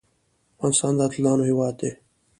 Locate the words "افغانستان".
0.55-0.93